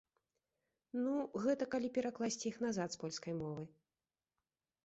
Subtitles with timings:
[1.03, 1.13] Ну,
[1.43, 3.63] гэта калі перакласці іх назад з польскай мовы.